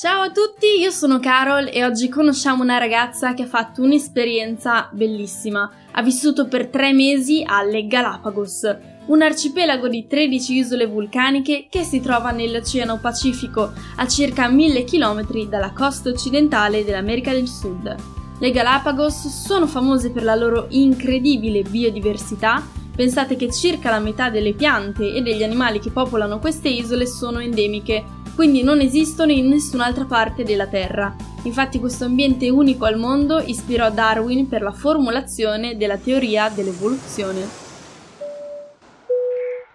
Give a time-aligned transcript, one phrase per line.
[0.00, 4.88] Ciao a tutti, io sono Carol e oggi conosciamo una ragazza che ha fatto un'esperienza
[4.90, 5.70] bellissima.
[5.90, 8.62] Ha vissuto per tre mesi alle Galapagos,
[9.08, 15.44] un arcipelago di 13 isole vulcaniche che si trova nell'Oceano Pacifico, a circa 1000 km
[15.50, 17.94] dalla costa occidentale dell'America del Sud.
[18.38, 22.66] Le Galapagos sono famose per la loro incredibile biodiversità.
[22.96, 27.38] Pensate che circa la metà delle piante e degli animali che popolano queste isole sono
[27.38, 31.14] endemiche quindi non esistono in nessun'altra parte della Terra.
[31.42, 37.40] Infatti questo ambiente unico al mondo ispirò Darwin per la formulazione della teoria dell'evoluzione.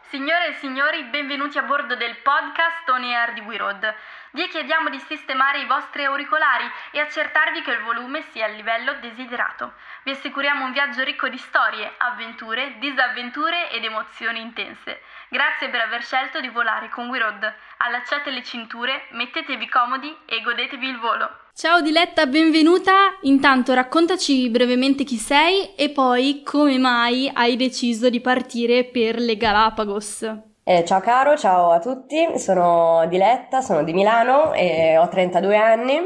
[0.10, 3.94] Signore e signori, benvenuti a bordo del podcast On Air We Road.
[4.36, 8.96] Vi chiediamo di sistemare i vostri auricolari e accertarvi che il volume sia al livello
[9.00, 9.72] desiderato.
[10.04, 15.00] Vi assicuriamo un viaggio ricco di storie, avventure, disavventure ed emozioni intense.
[15.30, 17.50] Grazie per aver scelto di volare con We Road.
[17.78, 21.30] Allacciate le cinture, mettetevi comodi e godetevi il volo.
[21.54, 23.18] Ciao Diletta, benvenuta.
[23.22, 29.38] Intanto raccontaci brevemente chi sei e poi come mai hai deciso di partire per le
[29.38, 30.55] Galapagos.
[30.68, 36.00] Eh, ciao caro, ciao a tutti, sono Diletta, sono di Milano e ho 32 anni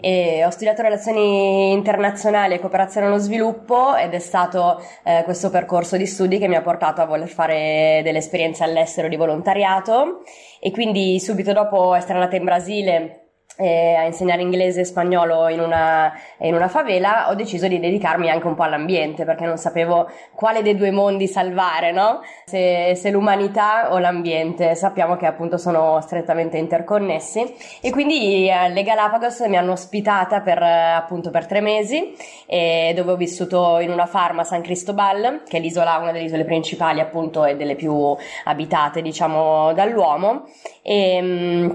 [0.00, 5.96] e ho studiato relazioni internazionali e cooperazione allo sviluppo ed è stato eh, questo percorso
[5.96, 10.22] di studi che mi ha portato a voler fare delle esperienze all'estero di volontariato.
[10.60, 13.25] E quindi subito dopo essere andata in Brasile
[13.56, 18.30] eh, a insegnare inglese e spagnolo in una, in una, favela, ho deciso di dedicarmi
[18.30, 22.20] anche un po' all'ambiente perché non sapevo quale dei due mondi salvare, no?
[22.44, 24.74] Se, se l'umanità o l'ambiente.
[24.74, 30.62] Sappiamo che appunto sono strettamente interconnessi e quindi eh, le Galapagos mi hanno ospitata per
[30.62, 32.14] appunto per tre mesi
[32.46, 36.24] eh, dove ho vissuto in una farm a San Cristobal, che è l'isola, una delle
[36.24, 40.44] isole principali appunto e delle più abitate diciamo dall'uomo
[40.82, 41.70] e mm,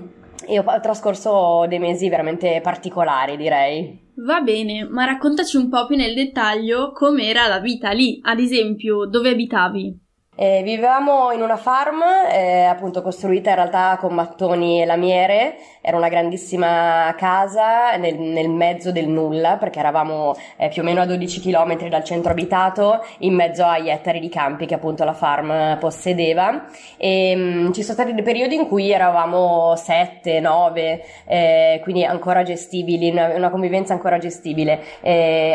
[0.46, 4.10] e ho trascorso dei mesi veramente particolari, direi.
[4.26, 9.06] Va bene, ma raccontaci un po' più nel dettaglio com'era la vita lì, ad esempio,
[9.06, 10.01] dove abitavi?
[10.42, 15.96] Eh, vivevamo in una farm, eh, appunto costruita in realtà con mattoni e lamiere, era
[15.98, 21.06] una grandissima casa nel, nel mezzo del nulla, perché eravamo eh, più o meno a
[21.06, 25.78] 12 km dal centro abitato, in mezzo agli ettari di campi che appunto la farm
[25.78, 26.66] possedeva.
[26.98, 32.04] E, mh, mm, ci sono stati dei periodi in cui eravamo 7, 9, eh, quindi
[32.04, 34.80] ancora gestibili, una, una convivenza ancora gestibile.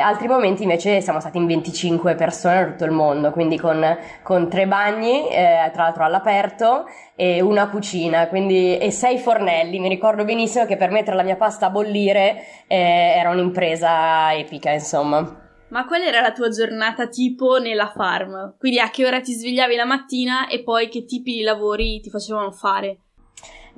[0.00, 3.84] altri momenti invece siamo stati in 25 persone da tutto il mondo, quindi con,
[4.22, 9.78] con tre bagni, eh, tra l'altro all'aperto, e una cucina, quindi, e sei fornelli.
[9.78, 14.70] Mi ricordo benissimo che per mettere la mia pasta a bollire eh, era un'impresa epica,
[14.70, 15.44] insomma.
[15.68, 18.54] Ma qual era la tua giornata tipo nella farm?
[18.58, 22.10] Quindi a che ora ti svegliavi la mattina e poi che tipi di lavori ti
[22.10, 22.98] facevano fare?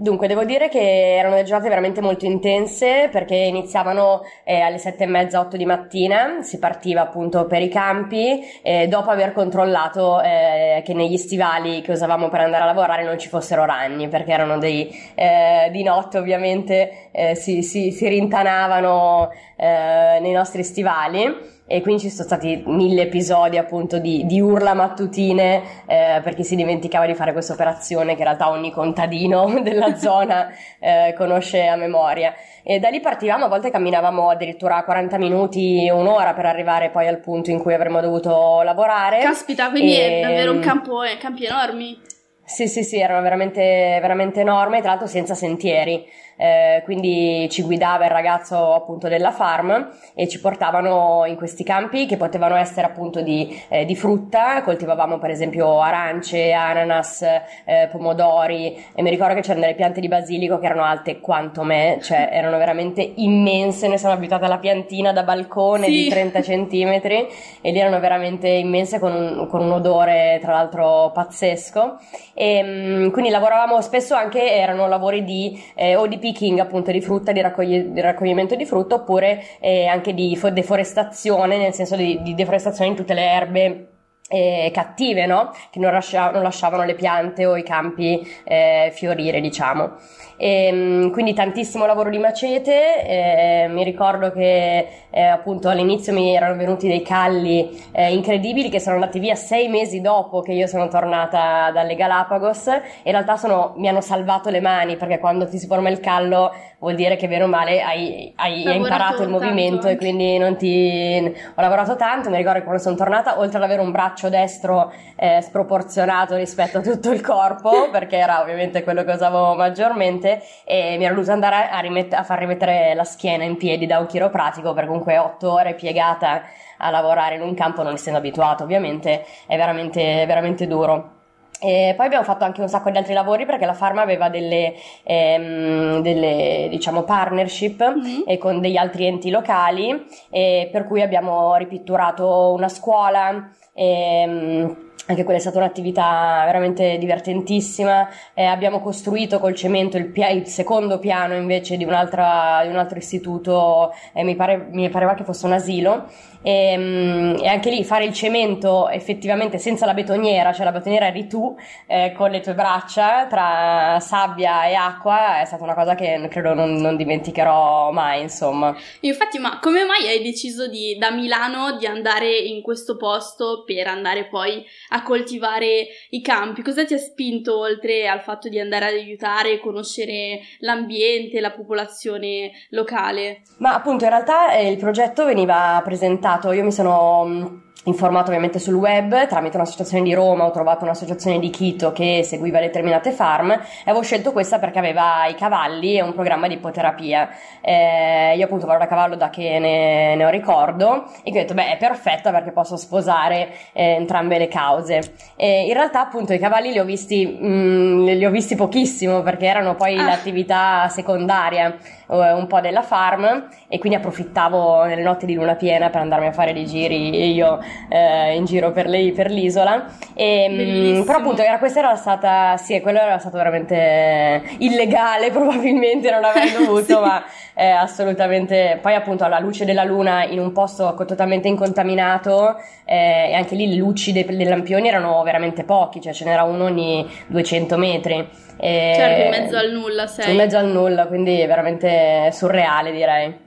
[0.01, 5.03] Dunque, devo dire che erano delle giornate veramente molto intense perché iniziavano eh, alle sette
[5.03, 10.23] e mezza, otto di mattina, si partiva appunto per i campi eh, dopo aver controllato
[10.23, 14.31] eh, che negli stivali che usavamo per andare a lavorare non ci fossero ragni perché
[14.31, 21.57] erano dei eh, di notte ovviamente eh, si, si, si, rintanavano eh, nei nostri stivali
[21.71, 26.43] e quindi ci sono stati mille episodi appunto di, di urla mattutine eh, per chi
[26.43, 30.49] si dimenticava di fare questa operazione che in realtà ogni contadino della zona
[30.81, 32.34] eh, conosce a memoria.
[32.62, 37.21] E da lì partivamo a volte camminavamo addirittura 40 minuti un'ora per arrivare poi al
[37.21, 39.21] punto in cui avremmo dovuto lavorare.
[39.21, 40.19] Caspita quindi e...
[40.19, 42.00] è davvero un campo eh, campi enormi.
[42.45, 46.06] Sì sì sì erano veramente, veramente enormi tra l'altro senza sentieri
[46.38, 52.06] eh, quindi ci guidava il ragazzo appunto della farm e ci portavano in questi campi
[52.06, 58.87] che potevano essere appunto di, eh, di frutta, coltivavamo per esempio arance, ananas, eh, pomodori
[58.94, 62.28] e mi ricordo che c'erano delle piante di basilico che erano alte quanto me, cioè
[62.32, 65.91] erano veramente immense, noi siamo abituati alla piantina da balcone sì.
[66.05, 67.26] di 30 centimetri
[67.60, 71.99] e lì erano veramente immense con un, con un odore tra l'altro pazzesco.
[72.34, 77.00] E mm, quindi lavoravamo spesso anche, erano lavori di eh, o di picking appunto di
[77.00, 81.97] frutta, di, raccogli- di raccoglimento di frutta oppure eh, anche di fo- deforestazione, nel senso
[81.97, 83.87] di, di deforestazione in tutte le erbe
[84.29, 85.51] eh, cattive, no?
[85.71, 89.93] Che non, lascia- non, lasciavano le piante o i campi eh, fiorire, diciamo.
[90.37, 96.35] E, ehm, quindi tantissimo lavoro di macete, eh, mi ricordo che eh, appunto all'inizio mi
[96.35, 100.67] erano venuti dei calli eh, incredibili che sono andati via sei mesi dopo che io
[100.67, 102.67] sono tornata dalle Galapagos.
[102.67, 106.53] In realtà sono, mi hanno salvato le mani perché quando ti si forma il callo
[106.79, 111.35] vuol dire che bene o male hai, hai imparato il movimento e quindi non ti...
[111.55, 114.93] ho lavorato tanto, mi ricordo che quando sono tornata, oltre ad avere un braccio destro
[115.15, 120.97] eh, sproporzionato rispetto a tutto il corpo, perché era ovviamente quello che usavo maggiormente, e
[120.99, 124.06] mi ero dovuta andare a, rimet- a far rimettere la schiena in piedi da un
[124.06, 126.43] chiropratico, perché comunque otto ore piegata
[126.79, 131.17] a lavorare in un campo, non essendo abituato ovviamente, è veramente, veramente duro.
[131.61, 134.75] E poi abbiamo fatto anche un sacco di altri lavori perché la Pharma aveva delle,
[135.03, 138.38] ehm, delle diciamo, partnership mm-hmm.
[138.38, 143.50] con degli altri enti locali, per cui abbiamo ripitturato una scuola.
[143.79, 144.77] Ehm,
[145.08, 148.08] anche quella è stata un'attività veramente divertentissima.
[148.34, 152.99] Eh, abbiamo costruito col cemento il, pia- il secondo piano invece di, di un altro
[152.99, 156.05] istituto, eh, mi, pare, mi, pareva che fosse un asilo.
[156.43, 161.06] E, ehm, e, anche lì fare il cemento effettivamente senza la betoniera, cioè la betoniera
[161.06, 161.56] eri tu
[161.87, 166.52] eh, con le tue braccia tra sabbia e acqua, è stata una cosa che credo
[166.52, 168.76] non, non dimenticherò mai, insomma.
[169.00, 173.87] Infatti, ma come mai hai deciso di, da Milano di andare in questo posto per
[173.87, 176.62] andare poi a a coltivare i campi?
[176.62, 181.53] Cosa ti ha spinto oltre al fatto di andare ad aiutare e conoscere l'ambiente, la
[181.53, 183.43] popolazione locale?
[183.59, 187.47] Ma appunto in realtà eh, il progetto veniva presentato, io mi sono mm,
[187.88, 192.61] informato ovviamente sul web, tramite un'associazione di Roma ho trovato un'associazione di Quito che seguiva
[192.61, 197.29] determinate farm e avevo scelto questa perché aveva i cavalli e un programma di ipoterapia.
[197.61, 201.55] Eh, io appunto vado da cavallo da che ne, ne ho ricordo e ho detto
[201.55, 205.14] beh è perfetta perché posso sposare eh, entrambe le cause.
[205.34, 209.23] E in realtà appunto i cavalli li ho visti, mh, mm, li ho visti pochissimo
[209.23, 210.05] perché erano poi ah.
[210.05, 211.75] l'attività secondaria
[212.08, 216.32] un po' della farm e quindi approfittavo nelle notti di luna piena per andarmi a
[216.32, 219.87] fare dei giri io eh, in giro per, le, per l'isola.
[220.14, 226.10] E, mm, però appunto era, questa era stata, sì, quello era stato veramente illegale probabilmente
[226.10, 226.93] non avrei dovuto, sì.
[226.94, 227.22] ma
[227.58, 228.78] eh, assolutamente.
[228.81, 233.69] Poi appunto alla luce della luna in un posto totalmente incontaminato eh, e anche lì
[233.69, 238.28] le luci dei, dei lampioni erano veramente pochi, cioè ce n'era uno ogni 200 metri.
[238.56, 240.31] E certo, in mezzo al nulla sei.
[240.31, 243.46] In mezzo al nulla, quindi veramente surreale direi.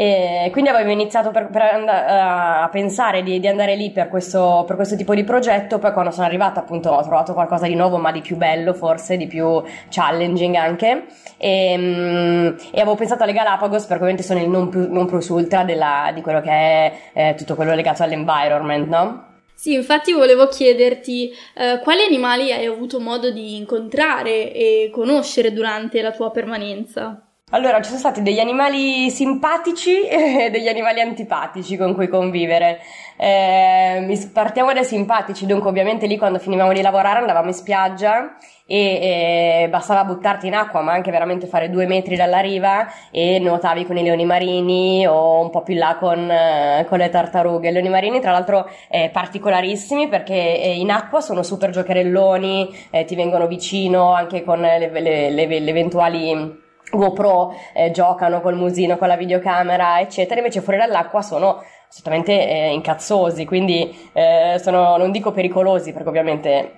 [0.00, 4.64] E quindi avevo iniziato per, per and- a pensare di, di, andare lì per questo,
[4.66, 7.98] per questo, tipo di progetto, poi quando sono arrivata appunto ho trovato qualcosa di nuovo
[7.98, 11.04] ma di più bello forse, di più challenging anche
[11.36, 15.28] e, mm, e avevo pensato alle Galapagos perché ovviamente sono il non, più, non plus
[15.28, 19.24] ultra della, di quello che è eh, tutto quello legato all'environment, no?
[19.52, 26.00] Sì, infatti volevo chiederti eh, quali animali hai avuto modo di incontrare e conoscere durante
[26.00, 27.22] la tua permanenza?
[27.52, 32.78] Allora, ci sono stati degli animali simpatici e degli animali antipatici con cui convivere.
[33.16, 39.64] Eh, partiamo dai simpatici, dunque ovviamente lì quando finivamo di lavorare andavamo in spiaggia e,
[39.64, 43.84] e, bastava buttarti in acqua, ma anche veramente fare due metri dalla riva e nuotavi
[43.84, 47.68] con i leoni marini o un po' più là con, eh, con le tartarughe.
[47.68, 53.04] I leoni marini, tra l'altro, eh, particolarissimi perché eh, in acqua sono super giocherelloni, eh,
[53.04, 58.96] ti vengono vicino anche con le, le, le, le eventuali GoPro eh, giocano col musino,
[58.96, 65.10] con la videocamera, eccetera, invece fuori dall'acqua sono assolutamente eh, incazzosi, quindi eh, sono, non
[65.10, 66.72] dico pericolosi perché ovviamente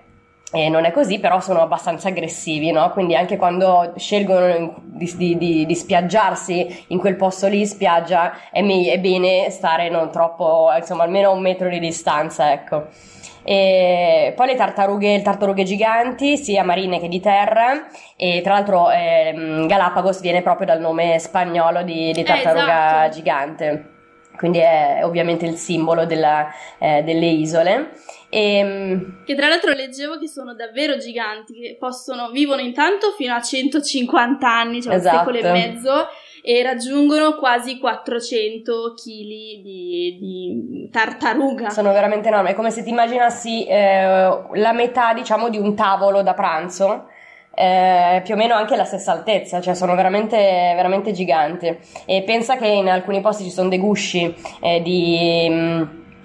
[0.53, 2.91] eh, non è così, però sono abbastanza aggressivi, no?
[2.91, 8.61] Quindi anche quando scelgono di, di, di, di spiaggiarsi in quel posto lì, spiaggia, è,
[8.61, 12.89] me- è bene stare non troppo, insomma, almeno a un metro di distanza, ecco.
[13.45, 18.91] E poi le tartarughe, le tartarughe giganti, sia marine che di terra, e tra l'altro
[18.91, 23.15] eh, Galapagos viene proprio dal nome spagnolo di, di eh, tartaruga esatto.
[23.15, 23.91] gigante,
[24.37, 27.91] quindi è ovviamente il simbolo della, eh, delle isole.
[28.29, 33.35] E, ehm, che tra l'altro leggevo che sono davvero giganti, che possono, vivono intanto fino
[33.35, 35.29] a 150 anni, cioè esatto.
[35.29, 36.09] un secolo e mezzo,
[36.45, 41.71] e raggiungono quasi 400 kg di, di, tartaruga.
[41.71, 46.23] Sono veramente enormi, è come se ti immaginassi eh, la metà, diciamo, di un tavolo
[46.23, 47.07] da pranzo.
[47.55, 51.79] Eh, più o meno anche la stessa altezza, cioè sono veramente, veramente giganti.
[52.07, 55.83] E pensa che in alcuni posti ci sono dei gusci eh, di, mm,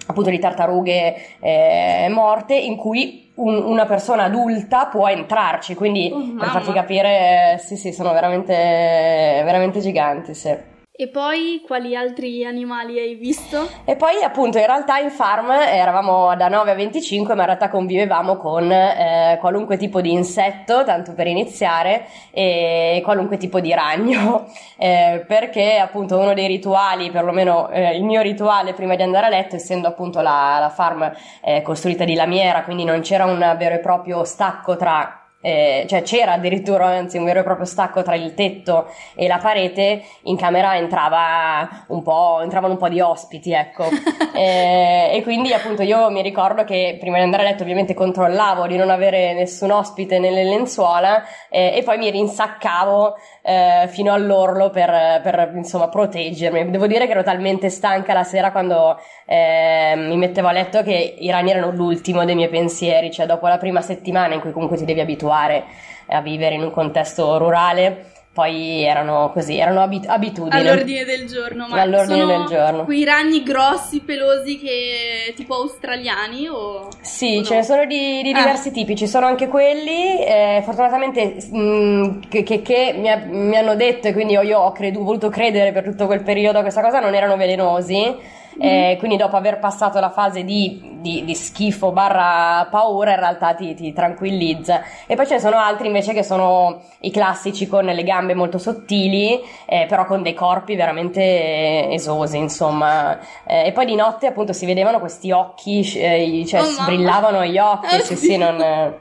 [0.07, 6.35] appunto, di tartarughe eh, morte in cui un, una persona adulta può entrarci, quindi oh,
[6.37, 10.75] per farti capire, sì, sì, sono veramente, veramente giganti, sì.
[10.99, 13.69] E poi quali altri animali hai visto?
[13.85, 17.69] E poi appunto in realtà in farm eravamo da 9 a 25 ma in realtà
[17.69, 24.47] convivevamo con eh, qualunque tipo di insetto, tanto per iniziare, e qualunque tipo di ragno,
[24.75, 29.29] eh, perché appunto uno dei rituali, perlomeno eh, il mio rituale prima di andare a
[29.29, 31.13] letto, essendo appunto la, la farm
[31.43, 36.01] eh, costruita di lamiera, quindi non c'era un vero e proprio stacco tra eh, cioè
[36.01, 40.35] c'era addirittura anzi un vero e proprio stacco tra il tetto e la parete, in
[40.35, 43.85] camera entrava un po', entravano un po' di ospiti, ecco.
[44.35, 48.67] eh, e quindi appunto io mi ricordo che prima di andare a letto ovviamente controllavo
[48.67, 54.69] di non avere nessun ospite nelle lenzuola eh, e poi mi rinsaccavo eh, fino all'orlo
[54.69, 56.69] per, per, insomma proteggermi.
[56.71, 61.15] Devo dire che ero talmente stanca la sera quando eh, mi mettevo a letto che
[61.17, 64.75] i ragni erano l'ultimo dei miei pensieri, cioè dopo la prima settimana in cui comunque
[64.75, 65.65] ti devi abituare abituare
[66.07, 70.55] a vivere in un contesto rurale poi erano così, erano abit- abitudini.
[70.55, 72.83] All'ordine del giorno, ma All'ordine sono del giorno.
[72.85, 76.87] quei ragni grossi, pelosi, che tipo australiani o...
[77.01, 78.71] Sì, o ce ne sono di, di diversi ah.
[78.71, 83.73] tipi, ci sono anche quelli, eh, fortunatamente mh, mm, che, che, che mi, mi, hanno
[83.73, 86.83] detto e quindi io, io ho credu, voluto credere per tutto quel periodo a questa
[86.83, 88.15] cosa, non erano velenosi
[88.59, 88.99] eh, mm.
[88.99, 93.73] quindi dopo aver passato la fase di, di, di schifo barra paura in realtà ti,
[93.73, 94.81] ti, tranquillizza.
[95.05, 98.57] E poi ce ne sono altri invece che sono i classici con le gambe molto
[98.57, 103.17] sottili eh, però con dei corpi veramente esosi insomma.
[103.45, 107.57] Eh, e poi di notte appunto si vedevano questi occhi eh, cioè oh, brillavano gli
[107.57, 108.95] occhi oh, sì sì non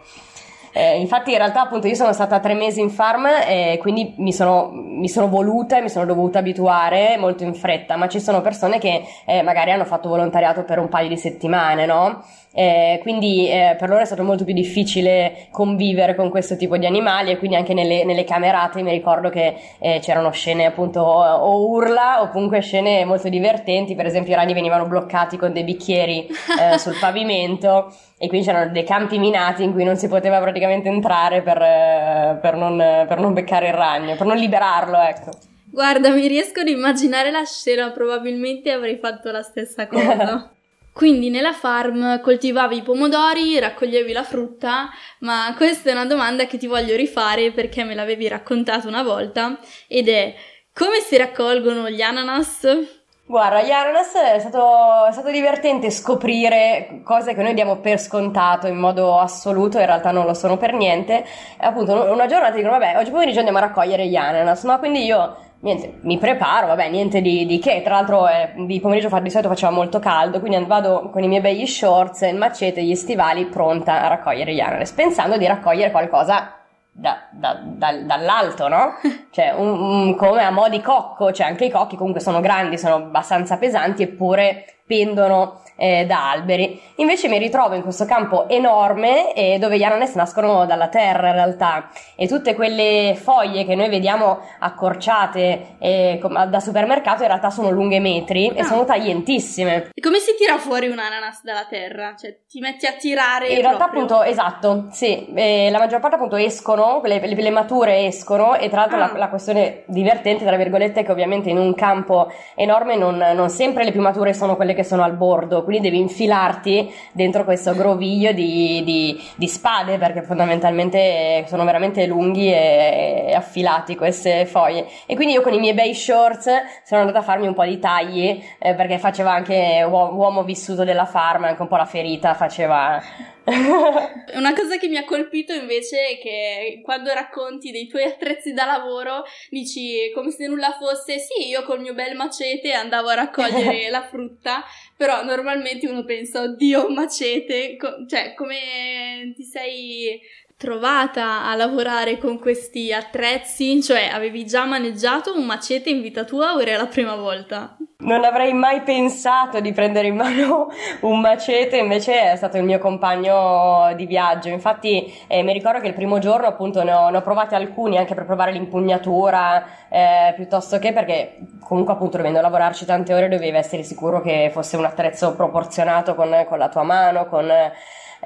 [0.77, 4.31] eh, infatti in realtà appunto io sono stata tre mesi in farm e quindi mi
[4.31, 8.41] sono, mi sono voluta e mi sono dovuta abituare molto in fretta, ma ci sono
[8.41, 12.25] persone che eh, magari hanno fatto volontariato per un paio di settimane, no?
[12.59, 16.87] Eh, quindi eh, per loro è stato molto più difficile convivere con questo tipo di
[16.87, 21.69] animali e quindi anche nelle, nelle camerate mi ricordo che eh, c'erano scene appunto o
[21.69, 26.27] urla o comunque scene molto divertenti, per esempio i ragni venivano bloccati con dei bicchieri
[26.27, 30.89] eh, sul pavimento e quindi c'erano dei campi minati in cui non si poteva praticamente
[30.89, 35.31] entrare per, eh, per, non, per non beccare il ragno, per non liberarlo, ecco.
[35.71, 40.51] Guarda, mi riesco ad immaginare la scena, probabilmente avrei fatto la stessa cosa.
[40.97, 46.57] Quindi nella farm coltivavi i pomodori, raccoglievi la frutta, ma questa è una domanda che
[46.57, 49.59] ti voglio rifare perché me l'avevi raccontato una volta
[49.89, 50.35] ed è
[50.73, 52.96] come si raccolgono gli ananas?
[53.29, 58.77] Guarda, ananas è stato, è stato divertente scoprire cose che noi diamo per scontato in
[58.77, 61.25] modo assoluto, in realtà non lo sono per niente.
[61.59, 65.03] E appunto, una giornata dicono, vabbè, oggi pomeriggio andiamo a raccogliere gli ananas, ma quindi
[65.03, 67.83] io niente, mi preparo, vabbè, niente di, di che.
[67.83, 71.41] Tra l'altro eh, di pomeriggio di solito faceva molto caldo, quindi vado con i miei
[71.41, 76.66] begli shorts, il macete, gli stivali, pronta a raccogliere gli ananas, pensando di raccogliere qualcosa
[76.99, 78.95] da, da, da, dall'alto, no?
[79.31, 82.79] Cioè, un, un, come a mo' di cocco, cioè anche i cocchi comunque sono grandi,
[82.79, 86.81] sono abbastanza pesanti, eppure pendono eh, da alberi.
[86.97, 91.35] Invece mi ritrovo in questo campo enorme eh, dove gli ananas nascono dalla terra in
[91.35, 97.71] realtà e tutte quelle foglie che noi vediamo accorciate eh, da supermercato in realtà sono
[97.71, 98.61] lunghe metri ah.
[98.61, 99.91] e sono taglientissime.
[99.93, 102.15] E come si tira fuori un ananas dalla terra?
[102.17, 103.49] Cioè ti metti a tirare?
[103.49, 108.07] In realtà appunto esatto, sì, eh, la maggior parte appunto escono, le, le, le mature
[108.07, 109.13] escono e tra l'altro ah.
[109.13, 113.51] la, la, questione divertente tra virgolette è che ovviamente in un campo enorme non, non
[113.51, 117.75] sempre le più mature sono quelle che sono al bordo quindi devi infilarti dentro questo
[117.75, 124.87] groviglio di, di, di spade perché fondamentalmente sono veramente lunghi e, e, affilati queste foglie.
[125.07, 126.51] E quindi io con i miei bei shorts
[126.85, 130.85] sono andata a farmi un po' di tagli eh, perché faceva anche uomo, uomo vissuto
[130.85, 133.01] della farm anche un po' la ferita faceva
[134.35, 138.65] Una cosa che mi ha colpito invece è che quando racconti dei tuoi attrezzi da
[138.65, 143.89] lavoro dici come se nulla fosse, sì, io col mio bel macete andavo a raccogliere
[143.91, 144.65] la frutta,
[144.97, 150.21] però normalmente uno pensa, oddio, macete, co- cioè come ti sei
[150.59, 153.83] trovata a lavorare con questi attrezzi?
[153.83, 157.77] Cioè, avevi già maneggiato un macete in vita tua o era la prima volta?
[157.99, 160.69] Non avrei mai pensato di prendere in mano
[161.03, 164.49] un macete, invece è stato il mio compagno di viaggio.
[164.49, 167.99] Infatti, eh, mi ricordo che il primo giorno, appunto, ne ho, ne ho provati alcuni
[167.99, 173.57] anche per provare l'impugnatura, eh, piuttosto che perché, comunque, appunto, dovendo lavorarci tante ore, dovevi
[173.57, 177.73] essere sicuro che fosse un attrezzo proporzionato con, con la tua mano, con Ehm,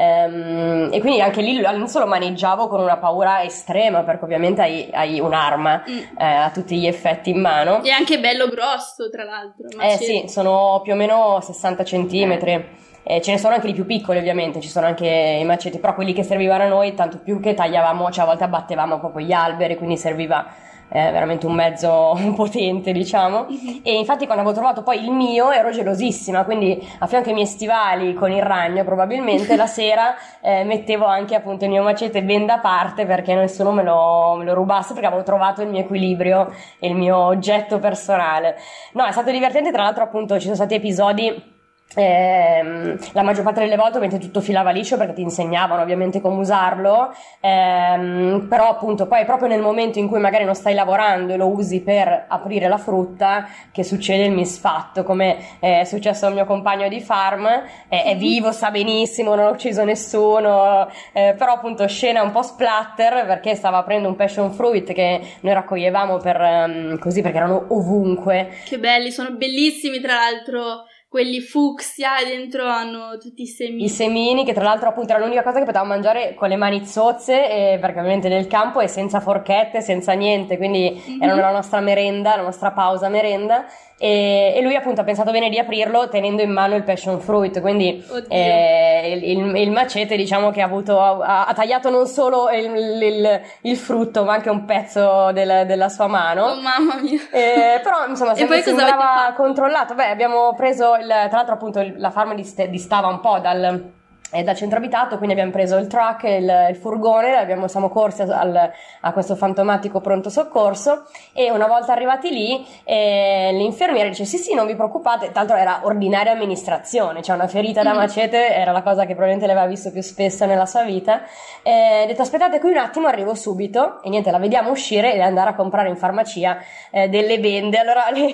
[0.00, 5.20] e quindi anche lì all'inizio lo maneggiavo con una paura estrema perché ovviamente hai, hai
[5.20, 5.98] un'arma mm.
[6.18, 7.82] eh, a tutti gli effetti in mano.
[7.82, 9.68] E anche bello grosso tra l'altro.
[9.78, 12.78] Eh sì, sono più o meno 60 centimetri.
[13.02, 15.94] Eh, ce ne sono anche di più piccoli ovviamente, ci sono anche i maceti, però
[15.94, 19.32] quelli che servivano a noi, tanto più che tagliavamo, cioè a volte abbattevamo proprio gli
[19.32, 20.46] alberi, quindi serviva
[20.90, 23.46] è veramente un mezzo potente, diciamo.
[23.48, 23.80] Mhm.
[23.82, 27.46] E infatti quando avevo trovato poi il mio ero gelosissima, quindi a fianco ai miei
[27.46, 32.44] stivali con il ragno probabilmente la sera eh, mettevo anche appunto il mio macete ben
[32.44, 36.52] da parte perché nessuno me lo, me lo rubasse perché avevo trovato il mio equilibrio
[36.78, 38.56] e il mio oggetto personale.
[38.92, 41.58] No, è stato divertente, tra l'altro appunto ci sono stati episodi
[41.96, 46.38] Ehm, la maggior parte delle volte ovviamente tutto filava liscio perché ti insegnavano ovviamente come
[46.38, 51.36] usarlo ehm, però appunto poi proprio nel momento in cui magari non stai lavorando e
[51.36, 56.44] lo usi per aprire la frutta che succede il misfatto come è successo al mio
[56.44, 57.48] compagno di farm
[57.88, 62.42] è, è vivo, sa benissimo non ha ucciso nessuno eh, però appunto scena un po'
[62.42, 67.66] splatter perché stava aprendo un passion fruit che noi raccoglievamo per, ehm, così perché erano
[67.68, 68.58] ovunque.
[68.64, 73.82] Che belli, sono bellissimi tra l'altro quelli fucsia e dentro hanno tutti i semi.
[73.82, 76.86] I semini, che tra l'altro appunto era l'unica cosa che potevamo mangiare con le mani
[76.86, 81.20] zozze, e, perché ovviamente nel campo e senza forchette, senza niente, quindi Mhm.
[81.22, 83.64] erano la nostra merenda, la nostra pausa merenda.
[84.02, 87.60] E, e lui appunto ha pensato bene di aprirlo tenendo in mano il passion fruit,
[87.60, 92.48] quindi eh, il, il- il macete diciamo che ha, avuto, ha, ha tagliato non solo
[92.48, 96.44] il, il- frutto ma anche un pezzo del- della sua mano.
[96.46, 97.20] Oh mamma mia.
[97.30, 99.92] Eh, però insomma E avete sembrava controllato.
[99.94, 103.92] Beh, abbiamo preso il, tra l'altro appunto la farm dist- distava un po' dal,
[104.32, 108.22] eh, dal centro abitato, quindi abbiamo preso il truck, il, il furgone, abbiamo, siamo corsi
[108.22, 108.70] al-
[109.00, 114.54] a questo fantomatico pronto soccorso e una volta arrivati lì eh, l'infermiera dice sì sì
[114.54, 117.96] non vi preoccupate, tra l'altro era ordinaria amministrazione, cioè una ferita da Mm.
[117.96, 121.22] macete era la cosa che probabilmente le aveva visto più spesso nella sua vita.
[121.62, 125.20] Eh, ha detto aspettate qui un attimo, arrivo subito e niente, la vediamo uscire e
[125.20, 126.58] andare a comprare in farmacia
[126.90, 127.78] eh, delle bende.
[127.78, 128.32] Allora le-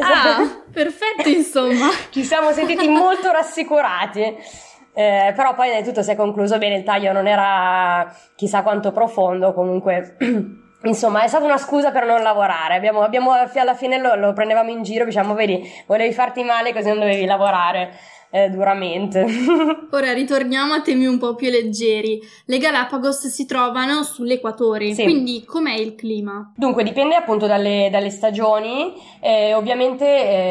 [0.00, 1.88] Ah, perfetto insomma.
[2.10, 4.36] ci siamo sentiti molto rassicurati.
[4.98, 9.52] Eh, però poi tutto si è concluso bene, il taglio non era chissà quanto profondo,
[9.52, 10.16] comunque
[10.84, 14.70] insomma è stata una scusa per non lavorare, abbiamo, abbiamo- alla fine lo, lo prendevamo
[14.70, 17.90] in giro, diciamo vedi, volevi farti male così non dovevi lavorare
[18.44, 19.24] eh, duramente.
[19.90, 22.20] Ora ritorniamo a temi un po' più leggeri.
[22.46, 25.04] Le Galapagos si trovano sull'equatore, Sì.
[25.04, 26.52] quindi com'è il clima?
[26.56, 30.04] Dunque dipende appunto dalle, dalle stagioni, Eh, ovviamente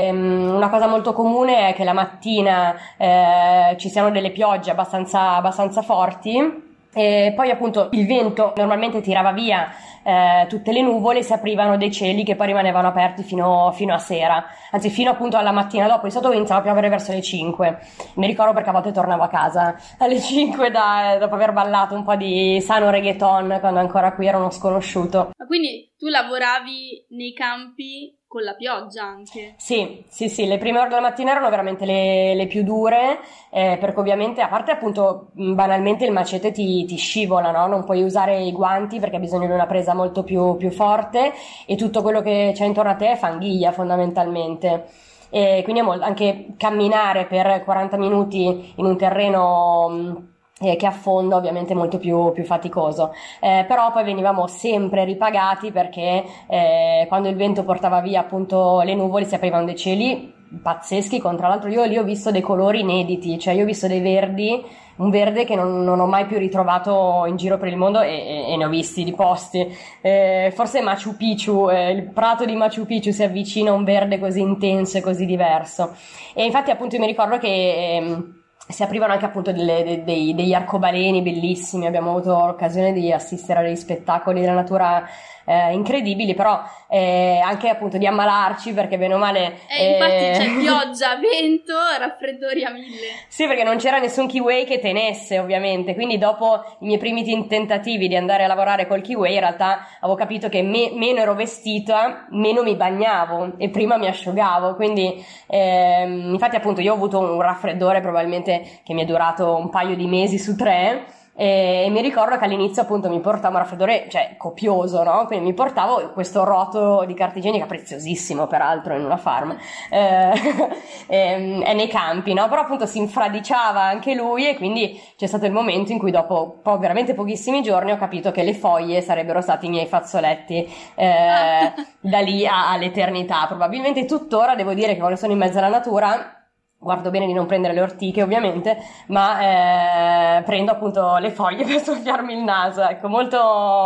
[0.07, 5.35] ehm, una cosa molto comune è che la mattina eh, ci siano delle piogge abbastanza,
[5.35, 6.64] abbastanza forti.
[6.97, 9.69] E poi appunto il vento normalmente tirava via
[10.01, 13.93] eh, tutte le nuvole e si aprivano dei cieli che poi rimanevano aperti fino, fino
[13.93, 17.21] a sera, anzi fino appunto alla mattina dopo, di solito iniziava a piovere verso le
[17.21, 17.79] 5,
[18.15, 22.03] mi ricordo perché a volte tornavo a casa alle 5 da- dopo aver ballato un
[22.03, 25.31] po' di sano reggaeton quando ancora qui ero uno sconosciuto.
[25.35, 29.53] Ma quindi tu lavoravi nei campi con la pioggia anche?
[29.55, 33.19] Sì, sì, sì, le prime ore della mattina erano veramente le, le più dure,
[33.49, 37.65] eh, perché ovviamente, a parte appunto, banalmente il macete ti, ti scivola, no?
[37.67, 41.31] Non puoi usare i guanti perché hai bisogno di una presa molto più, più forte
[41.65, 44.85] e tutto quello che c'è intorno a te è fanghiglia fondamentalmente.
[45.29, 50.33] E quindi è mol- anche camminare per 40 minuti in un terreno...
[50.61, 53.13] eh, che affonda ovviamente molto più, più faticoso.
[53.41, 58.95] Eh, però poi venivamo sempre ripagati perché eh, quando il vento portava via appunto le
[58.95, 62.81] nuvole si aprivano dei cieli pazzeschi con tra l'altro io lì ho visto dei colori
[62.81, 64.63] inediti cioè io ho visto dei verdi
[64.97, 68.11] un verde che non, non ho mai più ritrovato in giro per il mondo e,
[68.13, 69.67] e- e ne ho visti di posti.
[70.01, 74.19] Eh, forse Machu Picchu eh, il prato di Machu Picchu si avvicina a un verde
[74.19, 75.95] così intenso e così diverso.
[76.33, 80.33] E infatti appunto io mi ricordo che ehm, si aprivano anche appunto delle- de- dei-
[80.35, 85.07] degli arcobaleni bellissimi, abbiamo avuto l'occasione di assistere a degli spettacoli della natura
[85.47, 89.59] eh, incredibili, però eh, anche appunto di ammalarci perché bene o male...
[89.69, 93.07] Eh, infatti eh, c'è pioggia, vento, raffreddori a mille.
[93.27, 95.93] Sì, perché non c'era nessun kiwi che tenesse, ovviamente.
[95.93, 100.17] Quindi, dopo i miei primi tentativi di andare a lavorare col kiwi, in realtà avevo
[100.17, 104.73] capito che me- meno ero vestita, meno mi bagnavo e prima mi asciugavo.
[104.73, 109.69] Quindi, ehm, infatti, appunto, io ho avuto un raffreddore probabilmente che mi è durato un
[109.69, 111.05] paio di mesi su tre.
[111.37, 115.25] E mi ricordo che all'inizio appunto mi portavo un raffreddore, cioè copioso, no?
[115.25, 119.53] Quindi mi portavo questo rotolo di carta igienica, preziosissimo peraltro in una farm,
[119.89, 120.31] eh,
[121.07, 122.47] ehm, è nei campi, no?
[122.47, 126.59] Però appunto si infradiciava anche lui e quindi c'è stato il momento in cui dopo
[126.63, 131.73] po- veramente pochissimi giorni ho capito che le foglie sarebbero stati i miei fazzoletti eh,
[131.99, 133.45] da lì a- all'eternità.
[133.45, 136.44] Probabilmente tuttora devo dire che quando sono in mezzo alla natura
[136.85, 141.81] guardo bene di non prendere le ortiche ovviamente, ma eh, prendo appunto le foglie per
[141.81, 143.39] soffiarmi il naso, ecco, molto,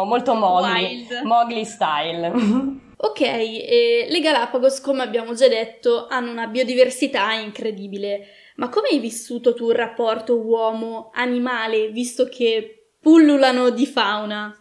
[0.06, 1.08] molto Mowgli.
[1.24, 2.78] Mowgli style.
[3.02, 8.26] Ok, e le Galapagos, come abbiamo già detto, hanno una biodiversità incredibile.
[8.58, 14.54] Ma come hai vissuto tu il rapporto uomo-animale, visto che pullulano di fauna?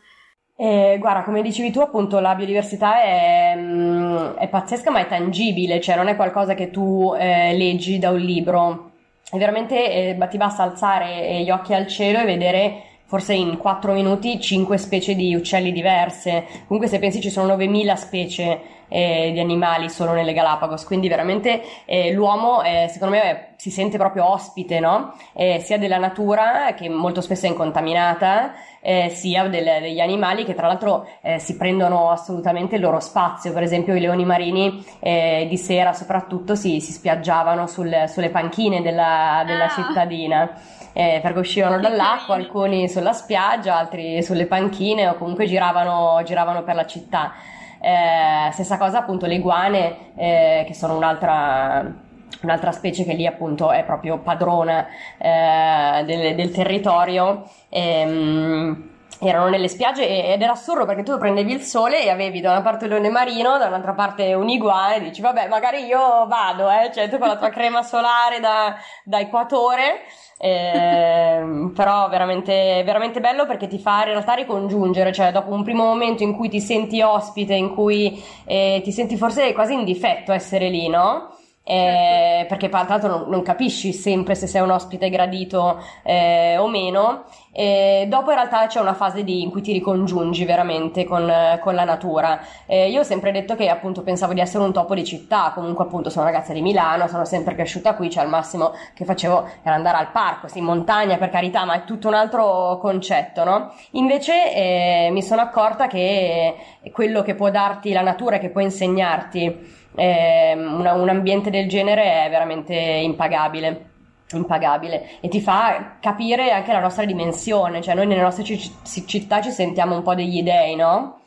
[0.61, 5.81] Eh, guarda, come dicevi tu, appunto, la biodiversità è, mm, è, pazzesca, ma è tangibile,
[5.81, 8.90] cioè non è qualcosa che tu eh, leggi da un libro.
[9.31, 13.92] È veramente eh, ti basta alzare gli occhi al cielo e vedere forse in 4
[13.92, 16.44] minuti 5 specie di uccelli diverse.
[16.66, 21.62] Comunque se pensi ci sono 9000 specie eh, di animali solo nelle Galapagos, quindi veramente
[21.85, 25.14] eh, l'uomo eh, secondo me si sente proprio ospite, no?
[25.35, 30.55] Eh, sia della natura che molto spesso è incontaminata, eh, sia del, degli animali che
[30.55, 35.57] tra l'altro eh, si prendono assolutamente il loro spazio, per esempio i leoni marini di
[35.57, 39.69] sera soprattutto si, si spiaggiavano sul, sulle panchine della, della ah.
[39.69, 40.61] cittadina
[40.99, 46.75] eh, perché uscivano dall'acqua, alcuni sulla spiaggia, altri sulle panchine o comunque giravano, giravano per
[46.75, 47.35] la città.
[47.81, 52.07] Eh, stessa cosa appunto le iguane, eh, che sono un'altra
[52.43, 54.87] un'altra specie che lì appunto è proprio padrona
[55.19, 57.49] eh, del, del, territorio.
[57.69, 62.53] Ehm, erano nelle spiagge ed era assurdo perché tu prendevi il sole e avevi da
[62.53, 66.27] una parte un leone marino, da un'altra parte un iguane e dici vabbè magari io
[66.29, 66.93] vado, eh?
[66.95, 70.03] cioè tu con la tua crema solare da, da equatore
[70.38, 75.85] eh, però veramente, veramente bello perché ti fa in realtà ricongiungere, cioè dopo un primo
[75.85, 80.33] momento in cui ti senti ospite, in cui eh, ti senti forse quasi in difetto
[80.33, 81.37] essere lì, no?
[81.70, 86.66] Eh, perché tra l'altro non, non, capisci sempre se sei un ospite gradito eh, o
[86.66, 87.24] meno.
[87.59, 91.29] E dopo in realtà c'è una fase di, in cui ti ricongiungi veramente con,
[91.61, 92.38] con la natura.
[92.66, 95.83] Eh, io ho sempre detto che appunto pensavo di essere un topo di città, comunque
[95.83, 99.75] appunto sono ragazza di Milano, sono sempre cresciuta qui, cioè al massimo che facevo era
[99.75, 103.73] andare al parco, sì, in montagna per carità, ma è tutto un altro concetto, no?
[103.92, 106.55] Invece eh, mi sono accorta che
[106.92, 111.68] quello che può darti la natura e che può insegnarti eh, una, un ambiente del
[111.68, 113.97] genere è veramente impagabile
[114.37, 119.41] impagabile e ti fa capire anche la nostra dimensione, cioè noi nelle nostre c- città
[119.41, 121.21] ci sentiamo un po' degli dei, no?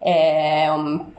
[0.00, 0.68] Eh,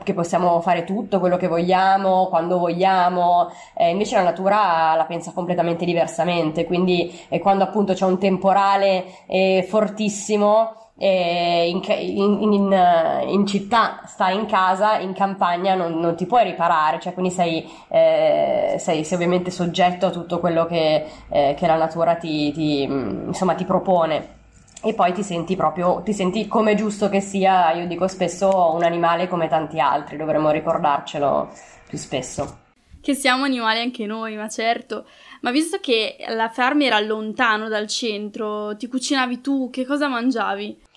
[0.02, 5.32] che possiamo fare tutto quello che vogliamo, quando vogliamo, eh, invece la natura la pensa
[5.32, 13.46] completamente diversamente, quindi eh, quando appunto c'è un temporale eh, fortissimo in, in, in, in,
[13.46, 18.76] città stai in casa, in campagna non, non ti puoi riparare, cioè quindi sei, eh,
[18.78, 23.54] sei, sei, ovviamente soggetto a tutto quello che, eh, che la natura ti, ti, insomma,
[23.54, 24.38] ti propone
[24.82, 28.82] e poi ti senti proprio, ti senti come giusto che sia, io dico spesso, un
[28.82, 31.50] animale come tanti altri, dovremmo ricordarcelo
[31.86, 32.58] più spesso.
[33.02, 35.06] Che siamo animali anche noi, ma certo.
[35.40, 40.88] Ma visto che la farm era lontano dal centro, ti cucinavi tu, che cosa mangiavi?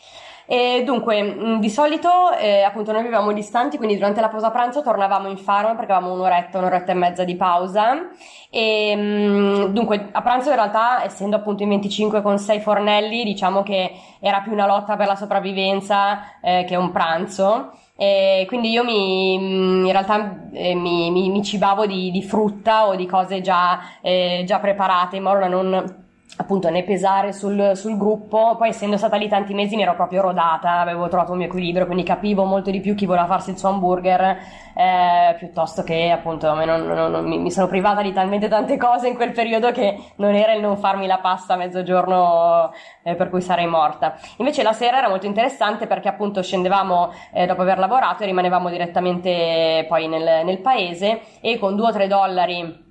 [0.46, 4.82] E dunque, mm, di solito eh, appunto noi vivevamo distanti, quindi durante la pausa pranzo
[4.82, 8.10] tornavamo in farm perché avevamo un'oretta, un'oretta e mezza di pausa.
[8.50, 13.64] E mm, dunque, a pranzo in realtà, essendo appunto in 25 con 6 fornelli, diciamo
[13.64, 17.72] che era più una lotta per la sopravvivenza eh, che un pranzo.
[17.96, 22.96] E quindi io mi, in realtà eh, mi, mi, mi, cibavo di, di, frutta o
[22.96, 26.03] di cose già, eh, già preparate in modo da non
[26.38, 30.22] appunto né pesare sul, sul, gruppo, poi essendo stata lì tanti mesi mi ero proprio
[30.22, 33.58] rodata, avevo trovato un mio equilibrio, quindi capivo molto di più chi voleva farsi il
[33.58, 34.38] suo hamburger,
[34.76, 39.08] eh, piuttosto che appunto non, non, non, mi, mi, sono privata di talmente tante cose
[39.08, 42.72] in quel periodo che non era il non farmi la pasta a mezzogiorno
[43.04, 44.16] eh, per cui sarei morta.
[44.38, 48.70] Invece la sera era molto interessante perché appunto scendevamo eh, dopo aver lavorato e rimanevamo
[48.70, 52.83] direttamente poi nel, nel paese e con 2 o 3 dollari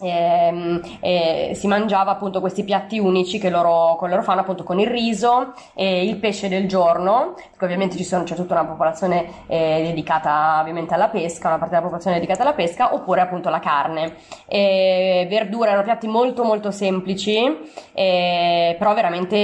[0.00, 4.78] eh, eh, si mangiava appunto questi piatti unici che loro, che loro fanno appunto con
[4.78, 9.82] il riso e il pesce del giorno, perché ovviamente sono, c'è tutta una popolazione eh,
[9.84, 14.16] dedicata ovviamente alla pesca, una parte della popolazione dedicata alla pesca, oppure appunto la carne.
[14.48, 17.40] verdure erano piatti molto molto semplici,
[17.92, 19.36] però veramente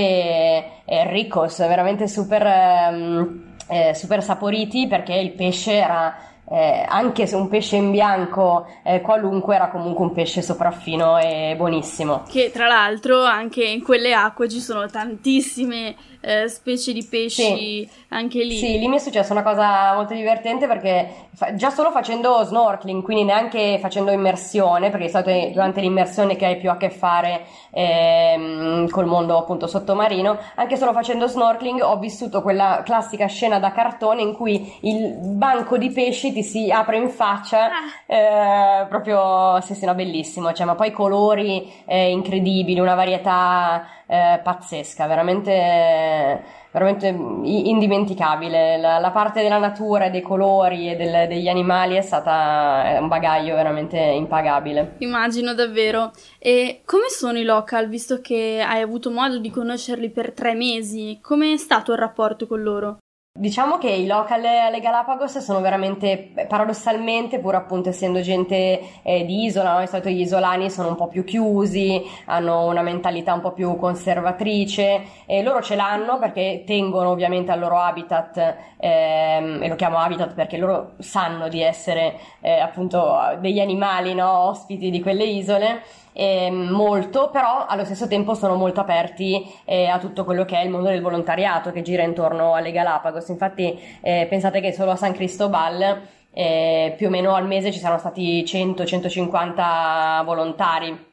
[0.86, 6.16] eh, ricos, veramente super, ehm, eh, super saporiti perché il pesce era
[6.48, 11.54] eh, anche se un pesce in bianco eh, qualunque era comunque un pesce sopraffino e
[11.56, 12.24] buonissimo.
[12.28, 17.88] Che tra l'altro anche in quelle acque ci sono tantissime eh, specie di pesci sì.
[18.08, 18.56] anche lì.
[18.56, 23.02] Sì, lì mi è successa una cosa molto divertente perché fa- già solo facendo snorkeling,
[23.02, 28.88] quindi neanche facendo immersione, perché è durante l'immersione che hai più a che fare ehm,
[28.88, 34.22] col mondo appunto sottomarino, anche solo facendo snorkeling ho vissuto quella classica scena da cartone
[34.22, 38.14] in cui il banco di pesci ti si apre in faccia, ah.
[38.14, 44.40] eh, proprio, sì sì, no, bellissimo, cioè, ma poi colori eh, incredibili, una varietà eh,
[44.42, 48.78] pazzesca, veramente, veramente indimenticabile.
[48.78, 53.54] La, la, parte della natura, dei colori e del, degli animali è stata un bagaglio
[53.54, 54.94] veramente impagabile.
[54.98, 56.12] Immagino davvero.
[56.38, 61.18] E come sono i local, visto che hai avuto modo di conoscerli per tre mesi?
[61.20, 62.98] Come è stato il rapporto con loro?
[63.38, 69.44] Diciamo che i local alle Galapagos sono veramente, paradossalmente, pur appunto essendo gente eh, di
[69.44, 69.80] isola, no?
[69.80, 73.76] di solito gli isolani sono un po' più chiusi, hanno una mentalità un po' più
[73.76, 79.98] conservatrice e loro ce l'hanno perché tengono ovviamente al loro habitat, ehm, e lo chiamo
[79.98, 84.30] habitat perché loro sanno di essere eh, appunto degli animali no?
[84.48, 85.82] ospiti di quelle isole
[86.16, 90.64] eh, molto, però allo stesso tempo sono molto aperti eh, a tutto quello che è
[90.64, 93.28] il mondo del volontariato che gira intorno alle Galapagos.
[93.28, 96.00] Infatti eh, pensate che solo a San Cristobal
[96.32, 101.05] eh, più o meno al mese ci saranno stati 100-150 volontari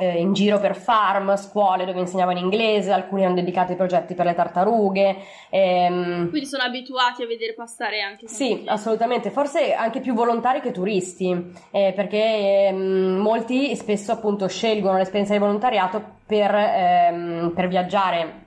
[0.00, 4.24] eh, in giro per farm, scuole dove insegnavano inglese, alcuni hanno dedicato i progetti per
[4.24, 5.16] le tartarughe.
[5.50, 6.30] Ehm...
[6.30, 8.26] Quindi sono abituati a vedere passare anche.
[8.26, 14.96] Sì, assolutamente, forse anche più volontari che turisti, eh, perché ehm, molti spesso appunto scelgono
[14.96, 18.39] l'esperienza di volontariato per, ehm, per viaggiare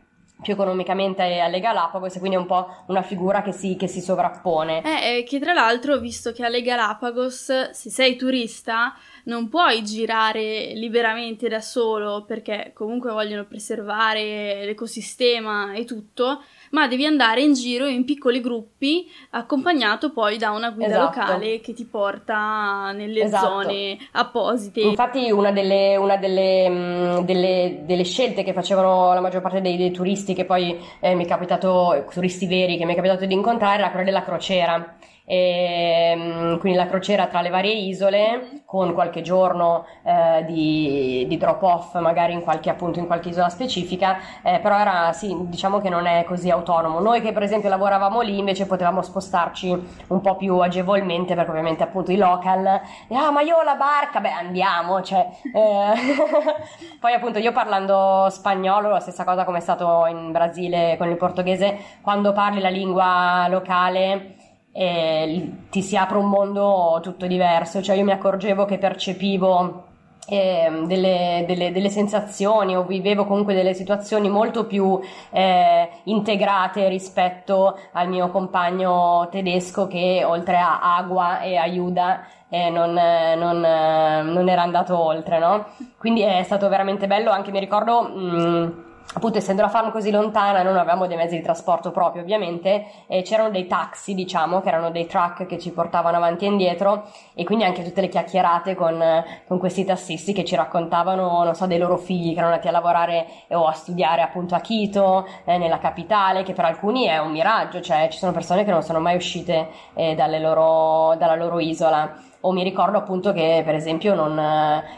[0.44, 4.02] più economicamente alle Galapagos e quindi è un po' una figura che si, che si
[4.02, 4.84] sovrappone.
[4.84, 8.94] Eh, che tra l'altro, visto che alle Galapagos, se sei turista,
[9.26, 17.06] non puoi girare liberamente da solo perché comunque vogliono preservare l'ecosistema e tutto, ma devi
[17.06, 21.20] andare in giro in piccoli gruppi accompagnato poi da una guida esatto.
[21.20, 23.46] locale che ti porta nelle esatto.
[23.46, 24.82] zone apposite.
[24.82, 29.62] Infatti una, delle, una delle, mh, mm, delle, delle, scelte che facevano la maggior parte
[29.62, 33.26] dei, dei turisti che poi eh, mi è capitato, turisti veri che mi è capitato
[33.26, 38.62] di incontrare era quella della crociera e, ehm, quindi la crociera tra le varie isole
[38.66, 43.50] con qualche giorno eh, di, di, drop off magari in qualche, appunto, in qualche isola
[43.50, 47.00] specifica eh, però era sì diciamo che non è così autonomo.
[47.00, 51.84] Noi che per esempio lavoravamo lì invece potevamo spostarci un po' più agevolmente perché ovviamente
[51.84, 54.20] appunto i local ah ma io ho la barca!
[54.20, 55.94] Beh andiamo cioè, eh,
[57.00, 61.18] poi appunto io parlando spagnolo la stessa cosa come è stato in Brasile con il
[61.18, 61.78] portoghese.
[62.02, 64.36] Quando parli la lingua locale
[64.74, 69.92] ti si apre un mondo tutto diverso, cioè io mi accorgevo che percepivo
[70.28, 75.00] eh, delle, delle, delle, sensazioni o vivevo comunque delle situazioni molto più
[75.32, 82.94] eh, integrate rispetto al mio compagno tedesco che oltre a Agua e Aiuda eh, non,
[82.94, 85.66] non, non, era andato oltre, no?
[85.98, 88.04] Quindi è stato veramente bello, anche mi ricordo...
[88.04, 92.22] Mh, mm, appunto essendo la farm così lontana non avevamo dei mezzi di trasporto proprio
[92.22, 96.48] ovviamente e c'erano dei taxi diciamo che erano dei truck che ci portavano avanti e
[96.48, 101.54] indietro e quindi anche tutte le chiacchierate con, con questi tassisti che ci raccontavano non
[101.54, 105.28] so dei loro figli che erano andati a lavorare o a studiare appunto a Quito
[105.44, 108.82] eh, nella capitale che per alcuni è un miraggio cioè ci sono persone che non
[108.82, 114.16] sono mai uscite eh, loro, dalla loro isola o mi ricordo appunto che per esempio
[114.16, 114.36] non,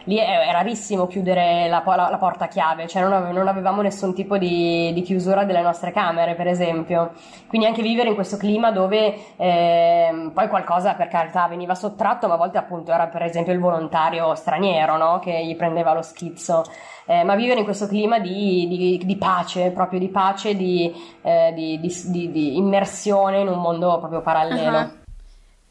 [0.06, 4.16] lì è, rarissimo chiudere la, la, la porta chiave, cioè non, ave, non avevamo nessun
[4.16, 7.12] tipo di, di, chiusura delle nostre camere per esempio,
[7.48, 12.34] quindi anche vivere in questo clima dove eh, poi qualcosa per carità veniva sottratto, ma
[12.34, 15.20] a volte appunto era per esempio il volontario straniero no?
[15.20, 16.64] che gli prendeva lo schizzo.
[17.08, 21.54] Eh, ma vivere in questo clima di, di, di pace, proprio di pace, di, eh,
[21.54, 24.78] di, immersione in un mondo proprio parallelo.
[24.80, 25.04] Uh-huh.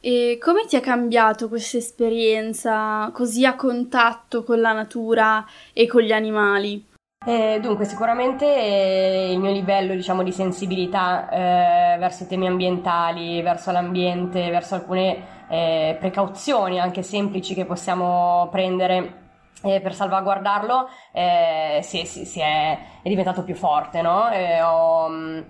[0.06, 6.02] E come ti ha cambiato questa esperienza così a contatto con la natura e con
[6.02, 6.84] gli animali?
[7.24, 13.40] Eh, dunque, sicuramente eh, il mio livello diciamo, di sensibilità eh, verso i temi ambientali,
[13.40, 19.23] verso l'ambiente, verso alcune eh, precauzioni anche semplici che possiamo prendere
[19.62, 24.28] eh, per salvaguardarlo eh, si, si, si è, è, diventato più forte, no?
[24.62, 25.40] Ho, mm,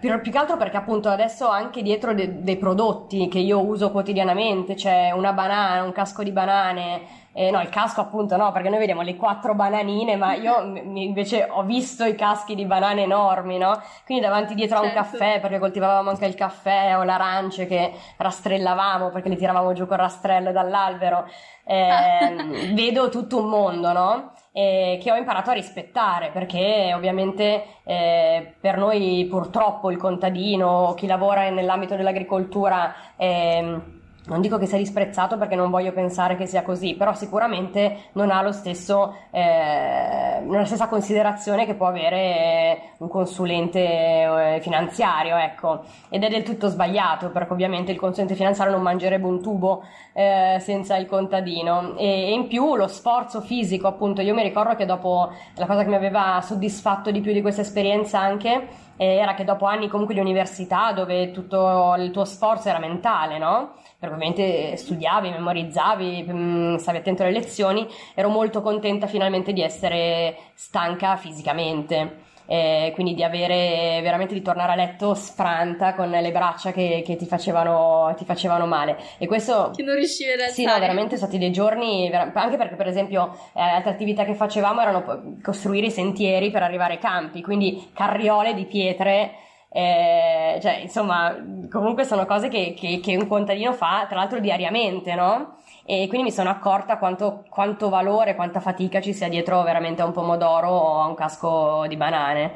[0.00, 3.90] più, più, che altro perché appunto adesso anche dietro de, dei prodotti che io uso
[3.90, 8.70] quotidianamente, c'è una banana, un casco di banane, eh, no, il casco appunto no, perché
[8.70, 13.02] noi vediamo le quattro bananine, ma io m- invece ho visto i caschi di banane
[13.02, 13.78] enormi, no?
[14.06, 14.98] Quindi davanti dietro certo.
[14.98, 15.18] a un certo.
[15.18, 19.98] caffè, perché coltivavamo anche il caffè o l'arance che rastrellavamo perché le tiravamo giù col
[19.98, 21.28] rastrello dall'albero.
[21.66, 24.32] Eh, vedo tutto un mondo, no?
[24.52, 31.06] Eh, che ho imparato a rispettare perché ovviamente eh, per noi purtroppo il contadino, chi
[31.06, 36.62] lavora nell'ambito dell'agricoltura, eh, non dico che sia disprezzato perché non voglio pensare che sia
[36.62, 43.78] così, però sicuramente non ha stesso, eh, la stessa considerazione che può avere un consulente
[43.80, 45.84] eh, finanziario, ecco.
[46.08, 50.58] Ed è del tutto sbagliato perché ovviamente il consulente finanziario non mangerebbe un tubo eh,
[50.60, 51.96] senza il contadino.
[51.96, 55.82] E, e, in più lo sforzo fisico, appunto, io mi ricordo che dopo la cosa
[55.82, 60.14] che mi aveva soddisfatto di più di questa esperienza anche era che dopo anni comunque
[60.14, 63.74] di università dove tutto il tuo sforzo era mentale, no?
[63.98, 70.36] Perché ovviamente studiavi, memorizzavi, mm, stavi attento alle lezioni, ero molto contenta finalmente di essere
[70.54, 72.24] stanca fisicamente.
[72.46, 77.16] eh, quindi di avere veramente di tornare a letto sfranta con le braccia che, che
[77.16, 81.16] ti, facevano, ti, facevano, male e questo che non riuscivi ad alzare sì no veramente
[81.16, 85.86] sono stati dei giorni anche perché per esempio eh, altre attività che facevamo erano costruire
[85.86, 89.32] i sentieri per arrivare ai campi quindi carriole di pietre
[89.76, 91.36] eh, cioè, insomma,
[91.70, 95.58] comunque sono cose che, che, che, un contadino fa, tra l'altro diariamente, no?
[95.84, 100.06] E quindi mi sono accorta quanto, quanto valore, quanta fatica ci sia dietro veramente a
[100.06, 102.52] un pomodoro o a un casco di banane.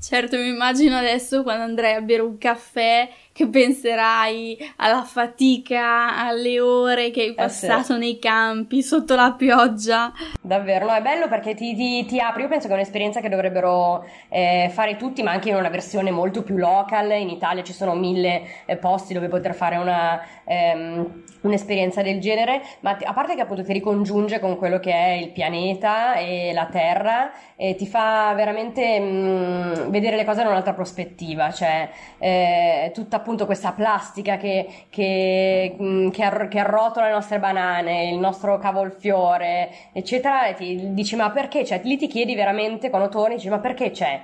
[0.00, 6.60] Certo, mi immagino adesso quando andrai a bere un caffè che penserai alla fatica, alle
[6.60, 7.98] ore che hai passato eh sì.
[7.98, 10.12] nei campi, sotto la pioggia.
[10.40, 13.28] Davvero, no, è bello perché ti, ti, ti apri, io penso che è un'esperienza che
[13.28, 17.72] dovrebbero eh, fare tutti, ma anche in una versione molto più local, in Italia ci
[17.72, 23.34] sono mille eh, posti dove poter fare una, ehm, un'esperienza del genere, ma a parte
[23.34, 27.86] che appunto ti ricongiunge con quello che è il pianeta e la Terra e ti
[27.86, 33.72] fa veramente mh, mm, vedere le cose da un'altra prospettiva, cioè eh, tutta appunto questa
[33.72, 40.46] plastica che, che, mm, che, ar- che, arrotola le nostre banane, il nostro cavolfiore, eccetera,
[40.46, 41.80] e ti dici ma perché c'è?
[41.84, 44.20] Lì ti chiedi veramente quando torni, dici ma perché c'è?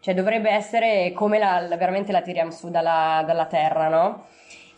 [0.00, 4.26] Cioè dovrebbe essere come la, la, veramente la tiriamo su dalla, dalla terra, no?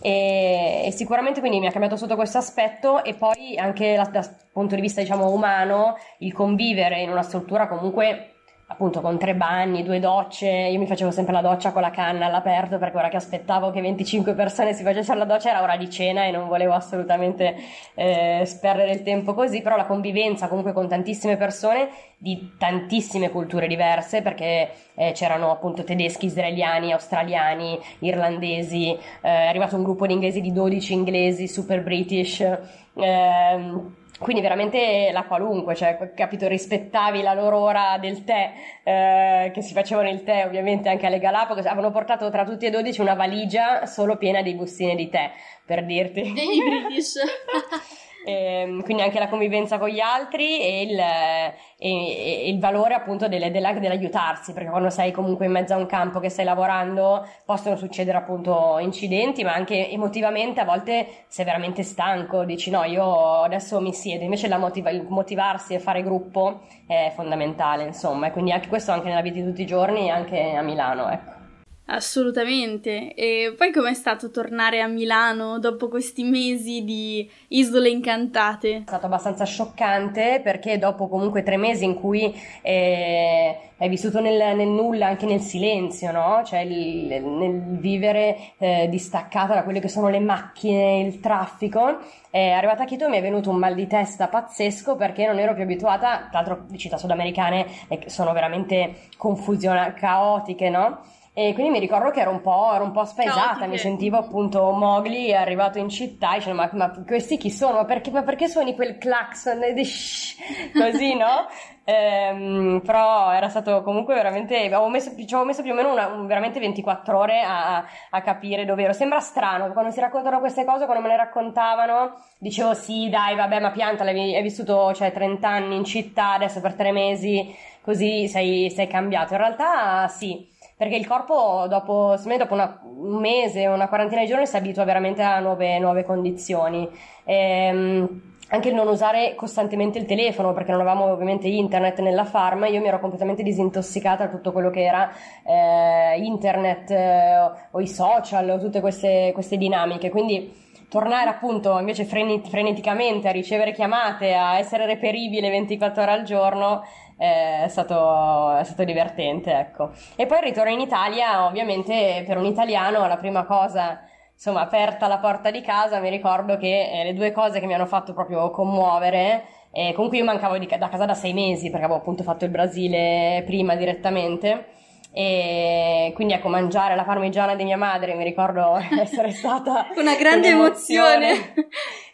[0.01, 4.29] E, e, sicuramente quindi mi ha cambiato sotto questo aspetto e poi anche la, dal
[4.53, 8.32] punto di vista diciamo umano il convivere in una struttura comunque
[8.73, 12.27] appunto con tre bagni, due docce, io mi facevo sempre la doccia con la canna
[12.27, 15.91] all'aperto perché ora che aspettavo che 25 persone si facessero la doccia era ora di
[15.91, 17.55] cena e non volevo assolutamente
[17.95, 23.67] eh, sperdere il tempo così, però la convivenza comunque con tantissime persone di tantissime culture
[23.67, 30.15] diverse perché eh, c'erano appunto tedeschi, israeliani, australiani, irlandesi, eh, è arrivato un gruppo di
[30.15, 32.41] inglesi di 12 inglesi super british.
[32.41, 39.61] Eh, quindi veramente la qualunque, cioè, capito, rispettavi la loro ora del tè, eh, che
[39.61, 43.15] si facevano il tè ovviamente anche alle Galapagos, avevano portato tra tutti e dodici una
[43.15, 45.31] valigia solo piena di bustine di tè,
[45.67, 46.33] per dirti.
[46.33, 47.15] Dei British.
[48.25, 52.95] E, ehm, quindi anche la convivenza con gli altri e il, e, e il valore
[52.95, 56.45] appunto delle, della, dell'aiutarsi, perché quando sei comunque in mezzo a un campo che stai
[56.45, 62.85] lavorando possono succedere appunto incidenti, ma anche emotivamente a volte sei veramente stanco, dici no,
[62.85, 68.53] io adesso mi siedo, invece motiva- motivarsi e fare gruppo è fondamentale, insomma, e quindi
[68.53, 71.42] anche questo anche nella vita di tutti i giorni, anche a Milano, ecco.
[71.87, 73.13] Assolutamente.
[73.15, 78.77] E poi com'è stato tornare a Milano dopo questi mesi di isole incantate?
[78.77, 84.57] È stato abbastanza scioccante perché dopo comunque tre mesi in cui eh, hai vissuto nel,
[84.57, 86.43] nel, nulla, anche nel silenzio, no?
[86.45, 91.99] Cioè il, nel vivere eh, distaccata da quelle che sono le macchine, il traffico.
[92.31, 95.53] Eh, arrivata a Quito mi è venuto un mal di testa pazzesco perché non ero
[95.53, 101.01] più abituata, tra l'altro le città sudamericane eh, sono veramente confusione, caotiche, no?
[101.35, 104.19] E quindi mi ricordo che ero un po', ero un po spaesata, no, mi sentivo
[104.19, 107.79] appunto Mowgli arrivato in città, dicevo ma, ma, questi chi sono?
[107.79, 109.61] Ma perché, ma perché suoni quel clacson?
[109.61, 111.47] Così, no?
[111.85, 116.09] ehm, però era stato comunque veramente, avevo messo, ci avevo messo più o meno una,
[116.09, 118.93] un, veramente 24 ore a, a, capire dove ero.
[118.93, 123.59] Sembra strano, quando si raccontano queste cose, quando me le raccontavano, dicevo sì dai vabbè
[123.59, 128.69] ma pianta, hai vissuto cioè, 30 anni in città, adesso per tre mesi così sei,
[128.71, 129.33] sei cambiato.
[129.33, 134.47] In realtà sì perché il corpo dopo, dopo una, un mese, una quarantina di giorni
[134.47, 136.89] si abitua veramente a nuove, nuove condizioni.
[137.25, 142.65] Ehm, anche il non usare costantemente il telefono perché non avevamo ovviamente internet nella farm,
[142.65, 145.11] io mi ero completamente disintossicata da tutto quello che era
[145.45, 150.11] eh, internet eh, o i social o tutte queste, queste dinamiche.
[150.11, 150.62] Quindi
[150.93, 156.83] tornare appunto invece freneticamente a ricevere chiamate, a essere reperibile 24 ore al giorno
[157.17, 159.93] è stato, è stato divertente, ecco.
[160.17, 164.03] E poi il ritorno in Italia, ovviamente per un italiano la prima cosa
[164.35, 167.73] insomma, aperta la porta di casa, mi ricordo che eh, le due cose che mi
[167.73, 171.87] hanno fatto proprio commuovere, eh, comunque io mancavo di, da casa da sei mesi perché
[171.87, 174.67] avevo appunto fatto il Brasile prima direttamente.
[175.15, 180.49] E quindi ecco, mangiare la parmigiana di mia madre mi ricordo essere stata una grande
[180.49, 181.55] emozione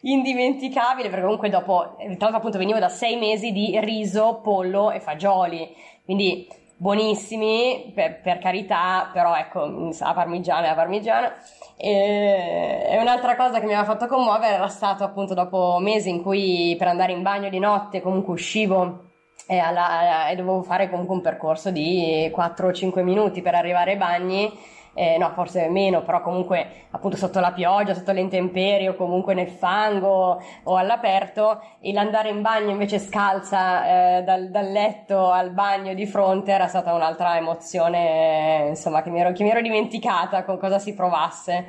[0.02, 4.98] indimenticabile perché comunque dopo, tra l'altro appunto venivo da sei mesi di riso, pollo e
[4.98, 5.72] fagioli,
[6.04, 11.34] quindi buonissimi per, per carità, però ecco, la parmigiana è la parmigiana.
[11.76, 16.22] E, e, un'altra cosa che mi aveva fatto commuovere era stato appunto dopo mesi in
[16.22, 19.06] cui per andare in bagno di notte comunque uscivo
[19.48, 24.52] e, alla, e dovevo fare comunque un percorso di 4-5 minuti per arrivare ai bagni
[24.98, 29.32] eh, no forse meno, però comunque appunto sotto la pioggia, sotto le intemperie o comunque
[29.32, 35.50] nel fango o all'aperto, e l'andare in bagno invece scalza eh, dal, dal, letto al
[35.52, 40.42] bagno di fronte era stata un'altra emozione, insomma, che mi, ero, che mi ero dimenticata
[40.42, 41.66] con cosa si provasse.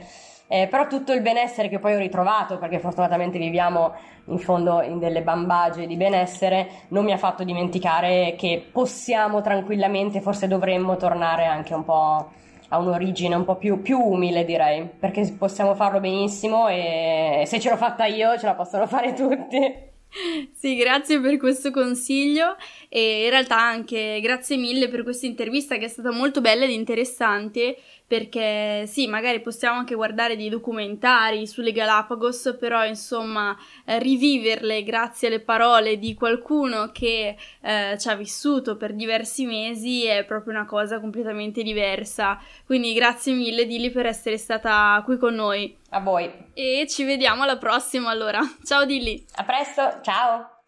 [0.52, 3.93] Eh, però tutto il benessere che poi ho ritrovato, perché fortunatamente viviamo
[4.26, 10.22] in fondo in delle bambagie di benessere, non mi ha fatto dimenticare che possiamo tranquillamente,
[10.22, 12.32] forse dovremmo tornare anche un po'
[12.70, 17.70] a un'origine un po' più, più umile, direi, perché possiamo farlo benissimo e se ce
[17.70, 19.88] l'ho fatta io ce la possono fare tutti.
[20.58, 22.56] Sì, grazie per questo consiglio
[22.89, 26.72] e in realtà anche grazie mille per questa intervista che è stata molto bella ed
[26.72, 27.78] interessante
[28.10, 33.55] perché sì, magari possiamo anche guardare dei documentari sulle Galapagos, però insomma
[33.86, 40.05] eh, riviverle grazie alle parole di qualcuno che eh, ci ha vissuto per diversi mesi
[40.05, 42.41] è proprio una cosa completamente diversa.
[42.66, 45.78] Quindi grazie mille Dilly per essere stata qui con noi.
[45.89, 46.32] A voi.
[46.55, 48.39] E ci vediamo alla prossima allora.
[48.66, 49.24] Ciao Dilly.
[49.36, 50.59] A presto, ciao.